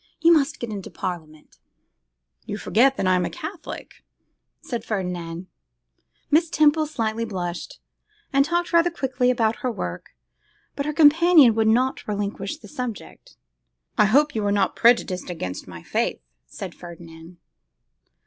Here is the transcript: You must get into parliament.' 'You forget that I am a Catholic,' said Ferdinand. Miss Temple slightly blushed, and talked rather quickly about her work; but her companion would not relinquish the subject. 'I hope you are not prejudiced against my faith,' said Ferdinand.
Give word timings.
You 0.19 0.33
must 0.33 0.59
get 0.59 0.71
into 0.71 0.89
parliament.' 0.89 1.59
'You 2.47 2.57
forget 2.57 2.97
that 2.97 3.05
I 3.05 3.13
am 3.13 3.23
a 3.23 3.29
Catholic,' 3.29 4.03
said 4.59 4.83
Ferdinand. 4.83 5.45
Miss 6.31 6.49
Temple 6.49 6.87
slightly 6.87 7.23
blushed, 7.23 7.79
and 8.33 8.43
talked 8.43 8.73
rather 8.73 8.89
quickly 8.89 9.29
about 9.29 9.57
her 9.57 9.71
work; 9.71 10.15
but 10.75 10.87
her 10.87 10.91
companion 10.93 11.53
would 11.53 11.67
not 11.67 12.07
relinquish 12.07 12.57
the 12.57 12.67
subject. 12.67 13.37
'I 13.99 14.05
hope 14.05 14.33
you 14.33 14.43
are 14.43 14.51
not 14.51 14.75
prejudiced 14.75 15.29
against 15.29 15.67
my 15.67 15.83
faith,' 15.83 16.25
said 16.47 16.73
Ferdinand. 16.73 17.37